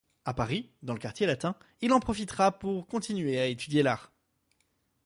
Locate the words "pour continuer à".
2.57-3.45